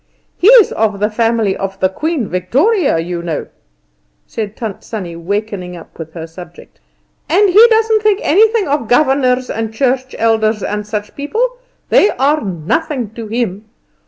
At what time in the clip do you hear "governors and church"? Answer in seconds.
8.87-10.15